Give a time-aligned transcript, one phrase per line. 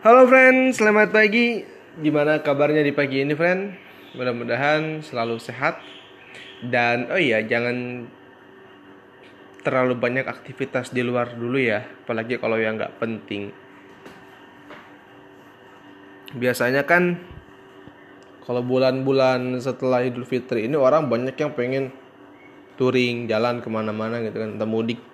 [0.00, 1.60] Halo friend, selamat pagi.
[2.00, 3.76] Gimana kabarnya di pagi ini friend?
[4.16, 5.76] Mudah-mudahan selalu sehat.
[6.64, 8.08] Dan oh iya, jangan
[9.60, 13.52] terlalu banyak aktivitas di luar dulu ya, apalagi kalau yang nggak penting.
[16.32, 17.20] Biasanya kan
[18.48, 21.92] kalau bulan-bulan setelah Idul Fitri ini orang banyak yang pengen
[22.80, 25.09] touring, jalan ke mana-mana gitu kan, entah mudik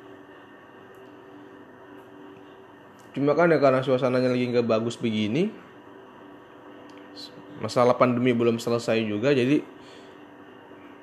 [3.17, 5.49] cuma kan ya karena suasananya lagi nggak bagus begini
[7.65, 9.65] masalah pandemi belum selesai juga jadi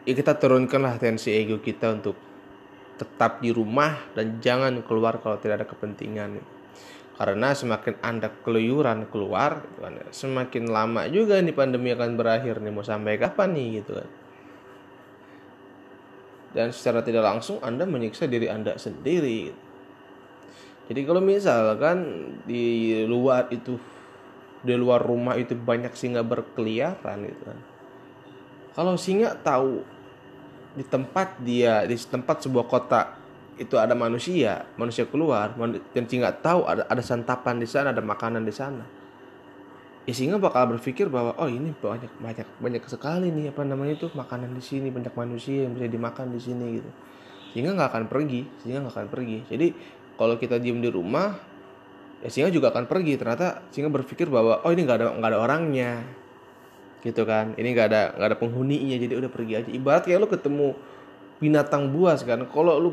[0.06, 2.14] ya kita turunkanlah tensi ego kita untuk
[3.02, 6.38] tetap di rumah dan jangan keluar kalau tidak ada kepentingan
[7.18, 12.70] karena semakin anda keluyuran keluar gitu kan, semakin lama juga nih pandemi akan berakhir nih
[12.70, 14.10] mau sampai kapan nih gitu kan
[16.54, 19.73] dan secara tidak langsung anda menyiksa diri anda sendiri gitu.
[20.94, 22.06] Jadi kalau misalkan
[22.46, 23.82] di luar itu
[24.62, 27.60] di luar rumah itu banyak singa berkeliaran gitu kan.
[28.78, 29.82] Kalau singa tahu
[30.78, 33.18] di tempat dia di tempat sebuah kota
[33.58, 35.58] itu ada manusia, manusia keluar
[35.98, 38.86] dan singa tahu ada ada santapan di sana, ada makanan di sana.
[40.06, 44.14] Ya singa bakal berpikir bahwa oh ini banyak banyak banyak sekali nih apa namanya itu
[44.14, 46.92] makanan di sini, banyak manusia yang bisa dimakan di sini gitu.
[47.58, 49.38] Singa nggak akan pergi, singa nggak akan pergi.
[49.50, 49.68] Jadi
[50.20, 51.38] kalau kita diem di rumah
[52.24, 53.18] ya singa juga akan pergi.
[53.20, 55.92] Ternyata singa berpikir bahwa oh ini nggak ada nggak ada orangnya.
[57.04, 57.58] Gitu kan.
[57.58, 59.70] Ini nggak ada nggak ada penghuninya jadi udah pergi aja.
[59.70, 60.68] Ibarat kayak lu ketemu
[61.42, 62.44] binatang buas kan.
[62.48, 62.90] Kalau lu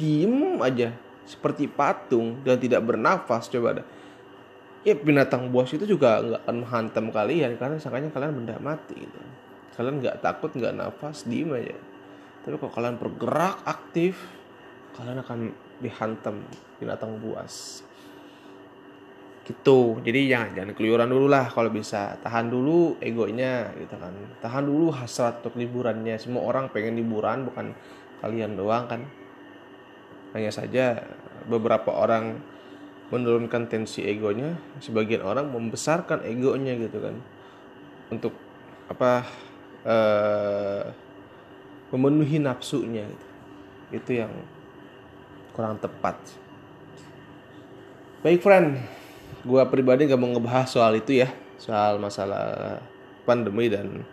[0.00, 0.94] diem aja
[1.28, 3.84] seperti patung dan tidak bernafas coba ada
[4.82, 9.18] ya binatang buas itu juga nggak akan menghantam kalian karena sangkanya kalian benda mati gitu.
[9.78, 11.78] Kalian nggak takut nggak nafas diem aja.
[12.42, 14.18] Tapi kalau kalian bergerak aktif
[14.98, 15.38] kalian akan
[15.82, 16.46] dihantam
[16.78, 17.82] binatang buas.
[19.42, 19.98] Gitu.
[20.06, 21.50] Jadi jangan jangan keluyuran dulu lah.
[21.50, 24.14] Kalau bisa tahan dulu egonya gitu kan.
[24.38, 26.14] Tahan dulu hasrat untuk liburannya.
[26.16, 27.74] Semua orang pengen liburan bukan
[28.22, 29.02] kalian doang kan.
[30.38, 31.02] Hanya saja
[31.50, 32.38] beberapa orang
[33.12, 37.18] menurunkan tensi egonya sebagian orang membesarkan egonya gitu kan.
[38.14, 38.32] Untuk
[38.86, 39.26] apa
[39.84, 40.86] uh,
[41.92, 43.26] memenuhi nafsunya gitu.
[43.92, 44.32] itu yang
[45.52, 46.18] kurang tepat.
[48.22, 48.78] Baik friend,
[49.42, 52.78] gue pribadi gak mau ngebahas soal itu ya, soal masalah
[53.26, 54.06] pandemi dan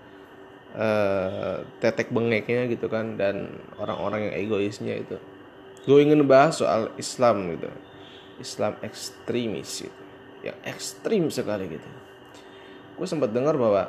[0.74, 5.18] uh, tetek bengeknya gitu kan dan orang-orang yang egoisnya itu.
[5.86, 7.70] Gue ingin bahas soal Islam gitu,
[8.42, 10.02] Islam ekstremis gitu,
[10.44, 11.90] yang ekstrim sekali gitu.
[12.98, 13.88] Gue sempat dengar bahwa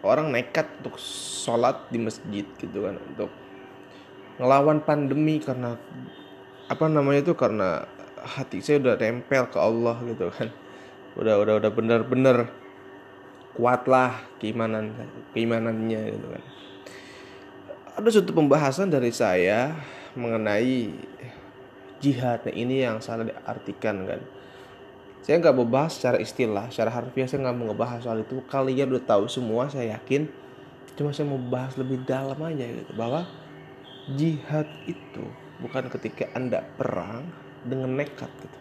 [0.00, 3.28] orang nekat untuk sholat di masjid gitu kan untuk
[4.40, 5.76] ngelawan pandemi karena
[6.70, 7.82] apa namanya itu karena
[8.22, 10.48] hati saya udah tempel ke Allah gitu kan.
[11.18, 12.46] Udah udah udah bener-bener
[13.58, 14.94] kuatlah keimanan
[15.34, 16.42] keimanannya gitu kan.
[17.98, 19.74] Ada suatu pembahasan dari saya
[20.14, 20.94] mengenai
[21.98, 24.22] jihad nah, ini yang salah diartikan kan.
[25.26, 28.38] Saya nggak membahas secara istilah secara harfiah saya nggak mau ngebahas soal itu.
[28.46, 30.30] Kalian udah tahu semua saya yakin.
[30.94, 33.26] Cuma saya mau bahas lebih dalam aja gitu bahwa
[34.14, 35.26] jihad itu
[35.60, 37.28] bukan ketika anda perang
[37.62, 38.58] dengan nekat gitu.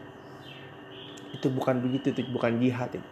[1.40, 3.12] Itu bukan begitu itu bukan jihad itu.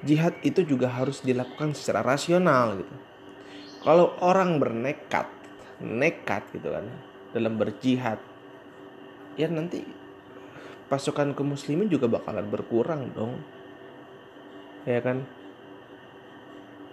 [0.00, 2.94] Jihad itu juga harus dilakukan secara rasional gitu.
[3.84, 5.28] Kalau orang bernekat
[5.80, 6.84] nekat gitu kan
[7.32, 8.20] dalam berjihad
[9.40, 9.80] ya nanti
[10.92, 13.40] pasukan ke muslimin juga bakalan berkurang dong.
[14.88, 15.28] Ya kan?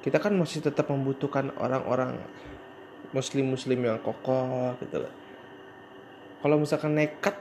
[0.03, 2.19] Kita kan masih tetap membutuhkan orang-orang
[3.15, 5.26] muslim-muslim yang kokoh gitu kan
[6.41, 7.35] kalau misalkan nekat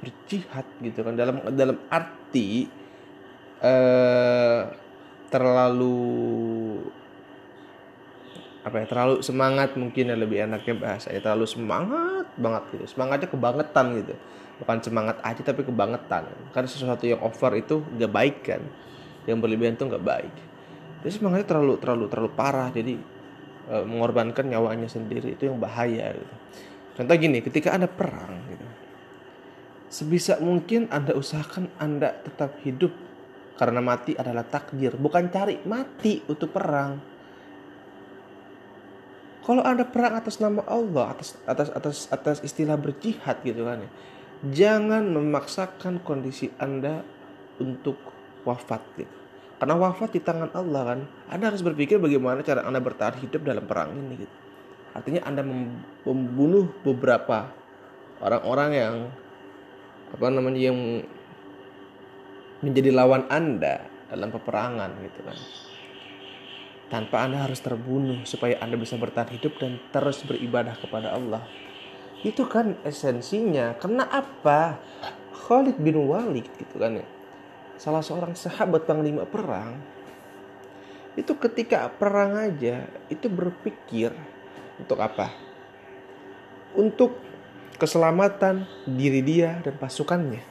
[0.00, 1.14] berjihad gitu kan.
[1.18, 2.68] Dalam dalam arti
[3.60, 4.60] eh,
[5.28, 5.98] terlalu
[8.64, 11.20] apa ya terlalu semangat mungkin ya lebih enaknya bahasa ya.
[11.20, 12.84] Terlalu semangat banget gitu.
[12.96, 14.14] Semangatnya kebangetan gitu.
[14.58, 16.26] Bukan semangat aja tapi kebangetan.
[16.50, 18.62] Karena sesuatu yang over itu gak baik kan.
[19.28, 20.34] Yang berlebihan itu gak baik.
[21.04, 22.68] Jadi semangatnya terlalu terlalu terlalu parah.
[22.74, 22.98] Jadi
[23.70, 26.34] e, mengorbankan nyawanya sendiri itu yang bahaya gitu
[26.98, 28.66] Contoh gini, ketika Anda perang gitu.
[29.86, 32.90] Sebisa mungkin Anda usahakan Anda tetap hidup
[33.54, 36.98] karena mati adalah takdir, bukan cari mati untuk perang.
[39.46, 43.90] Kalau Anda perang atas nama Allah, atas atas atas atas istilah berjihad gitu kan ya.
[44.50, 47.06] Jangan memaksakan kondisi Anda
[47.62, 47.98] untuk
[48.42, 49.14] wafat gitu.
[49.58, 51.00] Karena wafat di tangan Allah kan.
[51.30, 54.47] Anda harus berpikir bagaimana cara Anda bertahan hidup dalam perang ini gitu.
[54.96, 55.42] Artinya Anda
[56.04, 57.52] membunuh beberapa
[58.18, 58.94] orang-orang yang
[60.08, 60.78] apa namanya yang
[62.64, 65.38] menjadi lawan Anda dalam peperangan gitu kan.
[66.88, 71.44] Tanpa Anda harus terbunuh supaya Anda bisa bertahan hidup dan terus beribadah kepada Allah.
[72.24, 73.76] Itu kan esensinya.
[73.76, 74.80] Karena apa?
[75.36, 77.06] Khalid bin Walid gitu kan ya.
[77.76, 79.98] Salah seorang sahabat panglima perang
[81.18, 84.14] itu ketika perang aja itu berpikir
[84.78, 85.34] untuk apa?
[86.78, 87.18] Untuk
[87.78, 90.42] keselamatan diri dia dan pasukannya.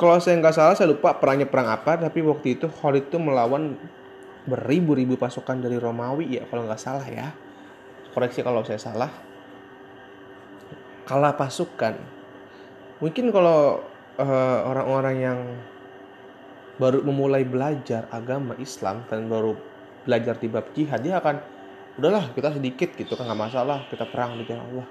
[0.00, 3.76] Kalau saya nggak salah, saya lupa perangnya perang apa, tapi waktu itu Khalid itu melawan
[4.48, 7.36] beribu-ribu pasukan dari Romawi ya, kalau nggak salah ya.
[8.16, 9.12] Koreksi kalau saya salah.
[11.04, 12.00] Kalah pasukan.
[13.04, 13.84] Mungkin kalau
[14.16, 15.38] uh, orang-orang yang
[16.80, 19.52] baru memulai belajar agama Islam dan baru
[20.04, 21.40] belajar di bab jihad dia akan
[22.00, 24.86] udahlah kita sedikit gitu kan nggak masalah kita perang di jalan Allah.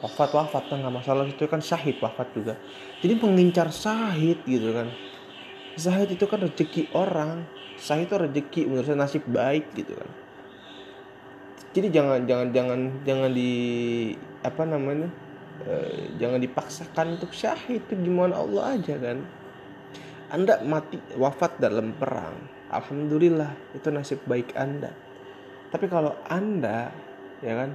[0.00, 2.54] Wafat wafat kan nggak masalah itu kan syahid wafat juga.
[3.04, 4.88] Jadi mengincar syahid gitu kan.
[5.76, 7.44] Syahid itu kan rezeki orang
[7.80, 10.10] syahid itu rezeki menurut saya nasib baik gitu kan.
[11.70, 13.52] Jadi jangan jangan jangan jangan di
[14.42, 15.08] apa namanya
[15.62, 15.74] e,
[16.18, 19.22] jangan dipaksakan untuk syahid itu gimana Allah aja kan.
[20.30, 22.59] Anda mati wafat dalam perang.
[22.70, 24.94] Alhamdulillah itu nasib baik Anda.
[25.70, 26.94] Tapi kalau Anda
[27.42, 27.70] ya kan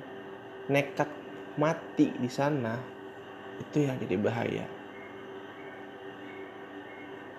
[0.72, 1.10] nekat
[1.60, 2.80] mati di sana
[3.60, 4.66] itu yang jadi bahaya.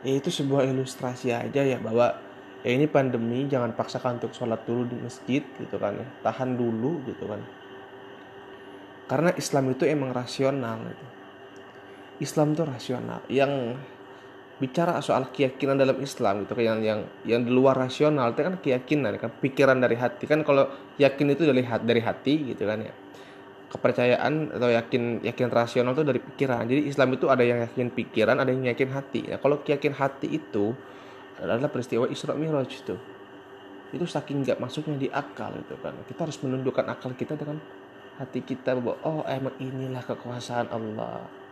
[0.04, 2.20] Ya itu sebuah ilustrasi aja ya bahwa
[2.62, 7.02] ya ini pandemi jangan paksakan untuk sholat dulu di masjid gitu kan ya tahan dulu
[7.08, 7.42] gitu kan
[9.06, 11.06] karena Islam itu emang rasional gitu.
[12.16, 13.78] Islam itu rasional yang
[14.56, 18.56] bicara soal keyakinan dalam Islam gitu kan yang yang yang di luar rasional itu kan
[18.56, 20.24] keyakinan kan pikiran dari hati.
[20.24, 20.64] Kan kalau
[20.96, 22.94] yakin itu dari hati dari hati gitu kan ya.
[23.66, 26.64] Kepercayaan atau yakin yakin rasional itu dari pikiran.
[26.64, 29.20] Jadi Islam itu ada yang yakin pikiran ada yang yakin hati.
[29.28, 30.72] Ya kalau yakin hati itu
[31.36, 32.96] adalah peristiwa Isra Mi'raj itu.
[33.92, 35.92] Itu saking nggak masuknya di akal itu kan.
[36.08, 37.60] Kita harus menundukkan akal kita dengan
[38.16, 41.45] hati kita bahwa oh emang inilah kekuasaan Allah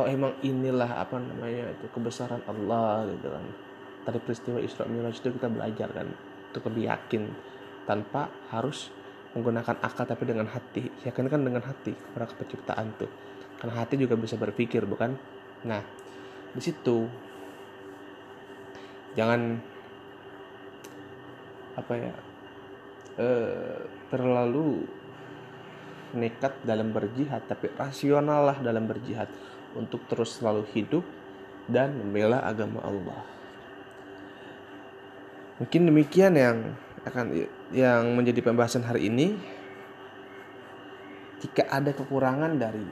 [0.00, 3.44] oh emang inilah apa namanya itu kebesaran Allah gitu kan.
[4.08, 6.08] Tadi peristiwa Isra Mi'raj itu kita belajar kan
[6.48, 7.28] untuk lebih yakin
[7.84, 8.88] tanpa harus
[9.36, 10.88] menggunakan akal tapi dengan hati.
[11.04, 13.12] Yakin kan dengan hati kepada penciptaan tuh.
[13.60, 15.12] Karena hati juga bisa berpikir bukan?
[15.68, 15.84] Nah
[16.50, 17.04] di situ
[19.12, 19.60] jangan
[21.78, 22.14] apa ya
[23.20, 23.78] eh,
[24.10, 24.82] terlalu
[26.14, 29.30] nekat dalam berjihad tapi rasional lah dalam berjihad
[29.74, 31.04] untuk terus selalu hidup
[31.70, 33.22] dan membela agama Allah.
[35.60, 36.56] Mungkin demikian yang
[37.04, 39.36] akan yang menjadi pembahasan hari ini.
[41.40, 42.84] Jika ada kekurangan dari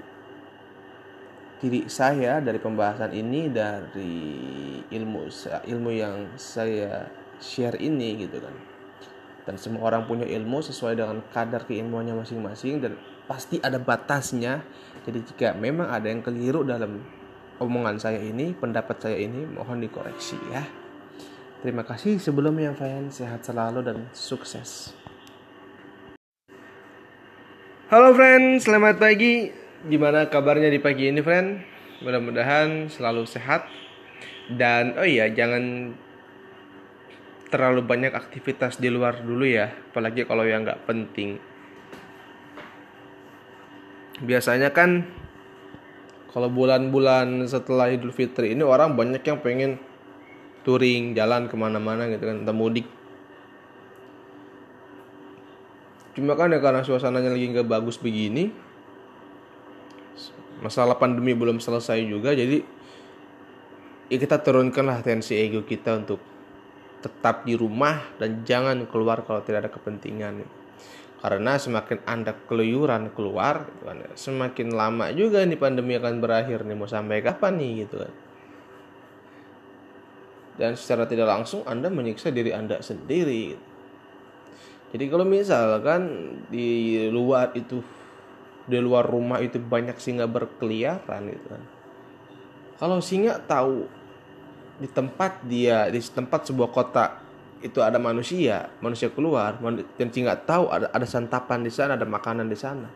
[1.59, 4.17] diri saya dari pembahasan ini dari
[4.89, 5.29] ilmu
[5.69, 7.11] ilmu yang saya
[7.43, 8.55] share ini gitu kan.
[9.45, 14.65] Dan semua orang punya ilmu sesuai dengan kadar keilmuannya masing-masing dan pasti ada batasnya
[15.09, 17.01] jadi jika memang ada yang keliru dalam
[17.65, 20.69] omongan saya ini, pendapat saya ini, mohon dikoreksi ya.
[21.65, 24.93] Terima kasih sebelumnya Fayan, sehat selalu dan sukses.
[27.89, 29.49] Halo friend, selamat pagi.
[29.89, 31.65] Gimana kabarnya di pagi ini friend?
[32.05, 33.65] Mudah-mudahan selalu sehat.
[34.53, 35.97] Dan oh iya, jangan
[37.49, 41.41] terlalu banyak aktivitas di luar dulu ya, apalagi kalau yang nggak penting
[44.23, 45.07] biasanya kan
[46.31, 49.81] kalau bulan-bulan setelah Idul Fitri ini orang banyak yang pengen
[50.63, 52.87] touring jalan ke mana-mana gitu kan entah mudik.
[56.19, 58.69] Cuma kan ya karena suasananya lagi nggak bagus begini
[60.59, 62.63] masalah pandemi belum selesai juga jadi
[64.11, 66.19] ya kita turunkanlah tensi ego kita untuk
[66.99, 70.43] tetap di rumah dan jangan keluar kalau tidak ada kepentingan
[71.19, 76.79] karena semakin anda keluyuran keluar gitu kan, semakin lama juga nih pandemi akan berakhir nih
[76.79, 78.13] mau sampai kapan nih gitu kan?
[80.59, 83.67] Dan secara tidak langsung anda menyiksa diri anda sendiri gitu.
[84.95, 86.03] jadi kalau misalkan
[86.49, 87.83] di luar itu
[88.69, 91.63] di luar rumah itu banyak singa berkeliaran gitu kan?
[92.79, 93.91] Kalau singa tahu
[94.79, 97.28] di tempat dia di tempat sebuah kota
[97.59, 99.59] itu ada manusia, manusia keluar
[99.99, 102.87] dan singa tahu ada ada santapan di sana, ada makanan di sana.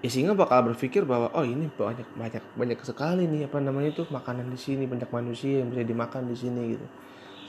[0.00, 4.06] Ya singa bakal berpikir bahwa oh ini banyak banyak banyak sekali nih apa namanya itu
[4.08, 6.86] makanan di sini, banyak manusia yang bisa dimakan di sini gitu.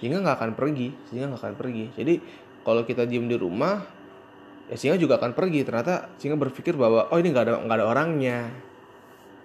[0.02, 1.86] Singa nggak akan pergi, singa nggak akan pergi.
[1.96, 2.14] Jadi
[2.66, 3.86] kalau kita diem di rumah,
[4.68, 5.64] ya singa juga akan pergi.
[5.64, 8.40] Ternyata singa berpikir bahwa oh ini nggak ada nggak ada orangnya.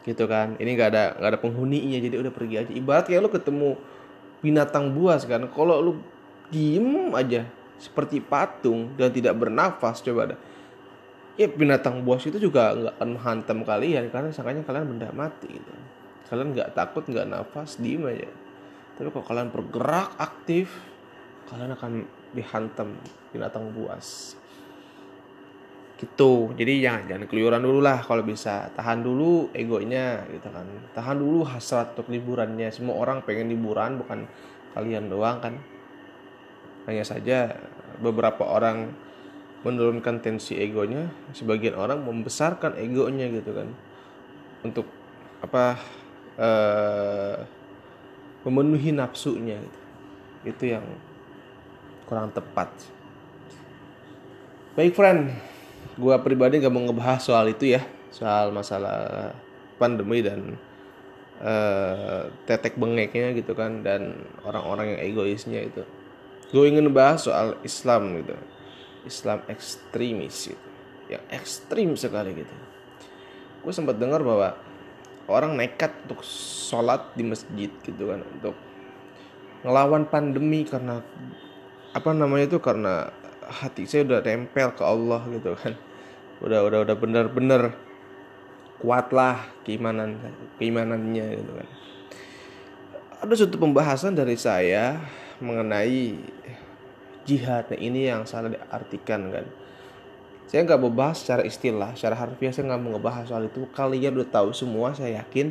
[0.06, 3.30] gitu kan ini nggak ada nggak ada penghuninya jadi udah pergi aja ibarat kayak lu
[3.34, 3.74] ketemu
[4.38, 5.92] binatang buas kan kalau lu
[6.52, 7.44] diem aja
[7.76, 10.36] seperti patung dan tidak bernafas coba ada
[11.36, 15.72] ya binatang buas itu juga nggak akan menghantam kalian karena sangkanya kalian benda mati gitu.
[16.26, 18.28] Kalian nggak takut nggak nafas diem aja.
[18.96, 20.72] Tapi kalau kalian bergerak aktif
[21.46, 21.92] kalian akan
[22.32, 22.96] dihantam
[23.30, 24.34] binatang buas.
[25.96, 26.52] Gitu.
[26.56, 28.00] Jadi jangan jangan keluyuran dulu lah.
[28.00, 30.64] Kalau bisa tahan dulu egonya gitu kan.
[30.96, 32.72] Tahan dulu hasrat untuk liburannya.
[32.72, 34.24] Semua orang pengen liburan bukan
[34.72, 35.56] kalian doang kan
[36.86, 37.58] hanya saja
[37.98, 38.94] beberapa orang
[39.66, 43.68] menurunkan tensi egonya sebagian orang membesarkan egonya gitu kan.
[44.62, 44.86] Untuk
[45.42, 45.78] apa
[46.38, 47.36] uh,
[48.46, 49.80] memenuhi nafsunya gitu.
[50.46, 50.86] itu yang
[52.06, 52.70] kurang tepat.
[54.78, 55.34] Baik friend.
[55.98, 57.82] Gue pribadi gak mau ngebahas soal itu ya.
[58.14, 59.34] Soal masalah
[59.82, 60.54] pandemi dan
[61.42, 63.82] uh, tetek bengeknya gitu kan.
[63.82, 65.82] Dan orang-orang yang egoisnya itu
[66.50, 68.34] gue ingin bahas soal Islam gitu.
[69.06, 70.66] Islam ekstremis gitu.
[71.06, 72.54] Yang ekstrim sekali gitu.
[73.62, 74.58] Gue sempat dengar bahwa
[75.26, 78.54] orang nekat untuk sholat di masjid gitu kan untuk
[79.66, 81.02] ngelawan pandemi karena
[81.90, 83.10] apa namanya itu karena
[83.46, 85.74] hati saya udah tempel ke Allah gitu kan.
[86.42, 87.62] Udah udah udah bener-bener
[88.78, 90.20] kuat lah keimanan
[90.60, 91.68] keimanannya gitu kan.
[93.24, 95.00] Ada suatu pembahasan dari saya
[95.40, 96.20] mengenai
[97.26, 97.68] jihad.
[97.68, 99.46] Nah, ini yang salah diartikan kan?
[100.46, 103.66] Saya nggak membahas secara istilah secara harfiah saya nggak mau ngebahas soal itu.
[103.74, 105.50] Kalian udah tahu semua saya yakin.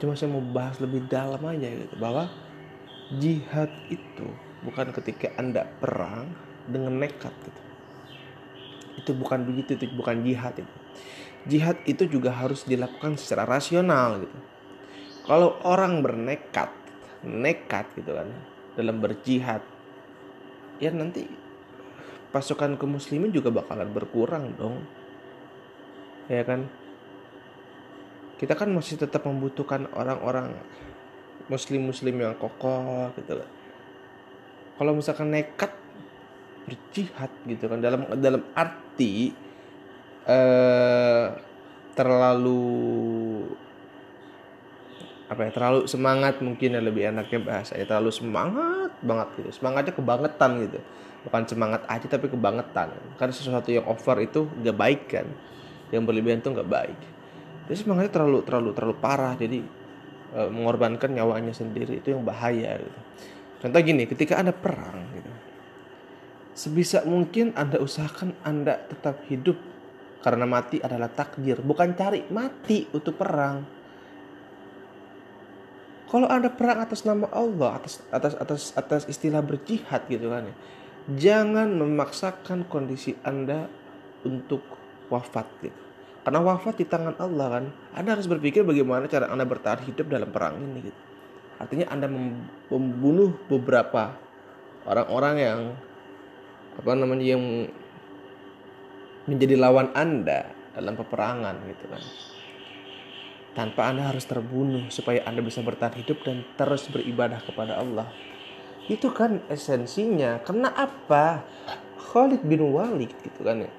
[0.00, 1.94] Cuma saya mau bahas lebih dalam aja gitu.
[2.00, 2.32] Bahwa
[3.20, 4.26] jihad itu
[4.64, 6.32] bukan ketika anda perang
[6.64, 7.60] dengan nekat gitu.
[9.04, 10.74] Itu bukan begitu itu bukan jihad itu.
[11.44, 14.38] Jihad itu juga harus dilakukan secara rasional gitu.
[15.28, 16.72] Kalau orang bernekat
[17.24, 18.28] nekat gitu kan
[18.76, 19.64] dalam berjihad
[20.82, 21.26] ya nanti
[22.34, 24.82] pasukan ke muslimin juga bakalan berkurang dong.
[26.26, 26.66] Ya kan?
[28.40, 30.56] Kita kan masih tetap membutuhkan orang-orang
[31.48, 33.50] muslim-muslim yang kokoh gitu kan
[34.74, 35.70] kalau misalkan nekat
[36.64, 39.30] berjihad gitu kan dalam dalam arti
[40.24, 41.26] eh,
[41.92, 42.64] terlalu
[45.24, 49.50] apa ya terlalu semangat mungkin ya lebih enaknya bahasa ya terlalu semangat banget gitu.
[49.60, 50.78] Semangatnya kebangetan gitu.
[51.24, 52.92] Bukan semangat aja tapi kebangetan.
[53.16, 55.26] Karena sesuatu yang over itu gak baik kan.
[55.88, 57.00] Yang berlebihan itu gak baik.
[57.64, 59.32] Jadi semangatnya terlalu terlalu terlalu parah.
[59.40, 59.64] Jadi
[60.36, 63.00] e, mengorbankan nyawanya sendiri itu yang bahaya gitu.
[63.64, 65.32] contoh gini ketika ada perang gitu
[66.54, 69.58] sebisa mungkin Anda usahakan Anda tetap hidup.
[70.24, 73.60] Karena mati adalah takdir, bukan cari mati untuk perang.
[76.14, 80.54] Kalau Anda perang atas nama Allah, atas atas atas atas istilah berjihad gitu kan ya.
[81.10, 83.66] Jangan memaksakan kondisi Anda
[84.22, 84.62] untuk
[85.10, 85.74] wafat gitu.
[86.22, 87.64] Karena wafat di tangan Allah kan.
[87.98, 91.00] Anda harus berpikir bagaimana cara Anda bertahan hidup dalam perang ini gitu.
[91.58, 92.06] Artinya Anda
[92.70, 94.14] membunuh beberapa
[94.86, 95.60] orang-orang yang
[96.78, 97.42] apa namanya yang
[99.26, 100.46] menjadi lawan Anda
[100.78, 102.02] dalam peperangan gitu kan.
[103.54, 108.10] Tanpa Anda harus terbunuh supaya Anda bisa bertahan hidup dan terus beribadah kepada Allah.
[108.90, 110.42] Itu kan esensinya.
[110.42, 111.46] Karena apa?
[112.10, 113.72] Khalid bin Walid gitu kan ya.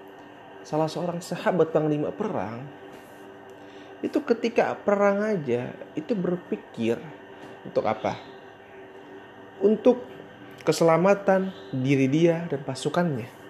[0.63, 2.86] Salah seorang sahabat panglima perang
[4.05, 7.01] itu ketika perang aja itu berpikir
[7.65, 8.22] untuk apa?
[9.65, 10.03] Untuk
[10.62, 13.45] keselamatan diri dia dan pasukannya.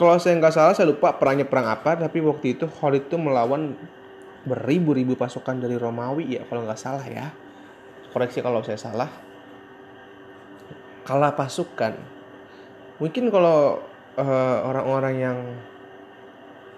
[0.00, 3.76] Kalau saya nggak salah, saya lupa perangnya perang apa, tapi waktu itu Khalid itu melawan
[4.48, 7.28] beribu-ribu pasukan dari Romawi ya, kalau nggak salah ya.
[8.08, 9.12] Koreksi kalau saya salah.
[11.04, 12.00] Kalah pasukan.
[12.96, 13.84] Mungkin kalau
[14.16, 15.38] uh, orang-orang yang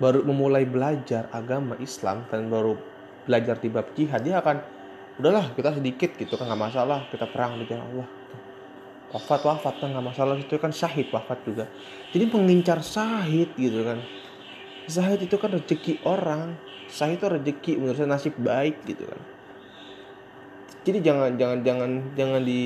[0.03, 2.75] baru memulai belajar agama Islam dan baru
[3.23, 4.59] belajar di bab jihad, dia akan
[5.23, 8.22] udahlah kita sedikit gitu kan nggak masalah kita perang di jalan Allah
[9.13, 10.35] wafat wafat kan nggak masalah.
[10.41, 11.69] Itu kan syahid wafat juga.
[12.11, 14.01] Jadi mengincar syahid gitu kan.
[14.89, 16.57] Syahid itu kan rezeki orang.
[16.89, 19.21] Syahid itu rezeki menurut saya nasib baik gitu kan.
[20.83, 22.65] Jadi jangan jangan jangan jangan di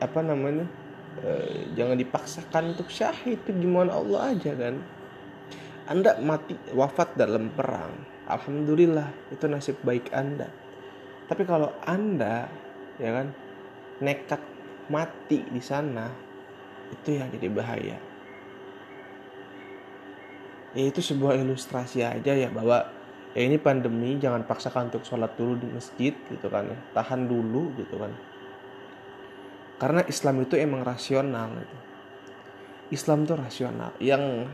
[0.00, 0.64] apa namanya
[1.20, 1.30] e,
[1.76, 3.36] jangan dipaksakan untuk syahid.
[3.44, 4.80] Itu gimana Allah aja kan.
[5.90, 7.92] Anda mati wafat dalam perang.
[8.28, 10.48] Alhamdulillah itu nasib baik anda.
[11.28, 12.48] Tapi kalau Anda
[12.96, 13.36] ya kan
[14.00, 14.40] nekat
[14.88, 16.08] mati di sana
[16.88, 17.98] itu yang jadi bahaya.
[20.76, 22.84] ya itu sebuah ilustrasi aja ya bahwa
[23.32, 26.78] ya ini pandemi jangan paksakan untuk sholat dulu di masjid gitu kan ya.
[26.96, 28.12] Tahan dulu gitu kan.
[29.80, 31.76] Karena Islam itu emang rasional gitu.
[32.92, 33.90] Islam itu rasional.
[34.00, 34.48] Yang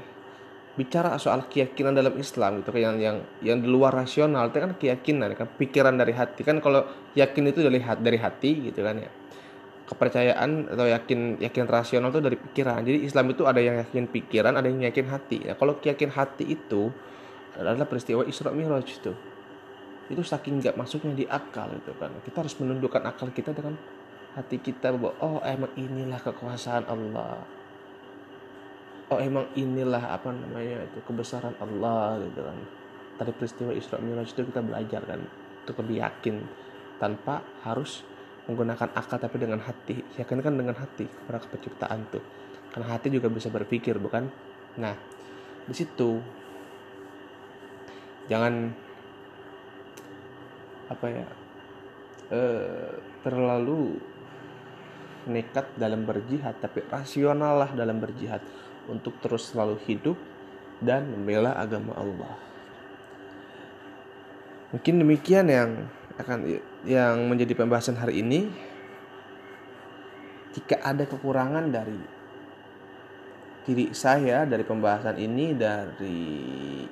[0.75, 4.73] bicara soal keyakinan dalam Islam gitu kan yang yang yang di luar rasional itu kan
[4.79, 5.51] keyakinan kan.
[5.51, 6.47] Pikiran dari hati.
[6.47, 6.87] Kan kalau
[7.19, 9.11] yakin itu dari hati dari hati gitu kan ya
[9.85, 12.81] kepercayaan atau yakin yakin rasional itu dari pikiran.
[12.81, 15.45] Jadi Islam itu ada yang yakin pikiran ada yang yakin hati.
[15.45, 16.89] Nah, kalau yakin hati itu
[17.55, 19.13] adalah peristiwa Isra Mi'raj itu
[20.05, 22.13] itu saking nggak masuknya di akal itu kan.
[22.25, 23.77] Kita harus menundukkan akal kita dengan
[24.37, 27.41] hati kita bahwa oh emang inilah kekuasaan Allah.
[29.13, 32.59] Oh emang inilah apa namanya itu kebesaran Allah gitu kan.
[33.21, 35.21] Dari peristiwa Isra Mi'raj itu kita belajar kan
[35.65, 36.45] untuk lebih yakin
[37.01, 38.05] tanpa harus
[38.49, 40.05] menggunakan akal tapi dengan hati.
[40.21, 42.25] Yakin kan dengan hati kepada penciptaan tuh.
[42.75, 44.29] Karena hati juga bisa berpikir bukan?
[44.81, 44.95] Nah
[45.65, 46.21] di situ
[48.29, 48.69] jangan
[50.93, 51.27] apa ya
[52.29, 52.93] eh,
[53.25, 53.97] terlalu
[55.25, 58.45] nekat dalam berjihad tapi rasional lah dalam berjihad
[58.93, 60.17] untuk terus selalu hidup
[60.85, 62.37] dan membela agama Allah.
[64.77, 65.71] Mungkin demikian yang
[66.21, 68.51] akan yang menjadi pembahasan hari ini.
[70.55, 71.99] Jika ada kekurangan dari
[73.65, 76.21] diri saya dari pembahasan ini dari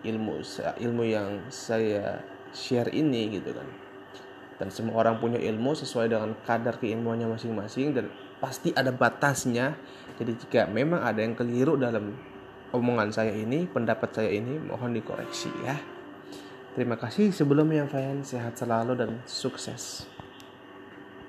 [0.00, 0.40] ilmu
[0.80, 3.68] ilmu yang saya share ini gitu kan
[4.56, 8.08] dan semua orang punya ilmu sesuai dengan kadar keilmuannya masing-masing dan
[8.40, 9.76] pasti ada batasnya
[10.16, 12.16] jadi jika memang ada yang keliru dalam
[12.72, 15.76] omongan saya ini pendapat saya ini mohon dikoreksi ya
[16.76, 17.32] terima kasih.
[17.32, 20.11] Sebelumnya Fayan sehat selalu dan sukses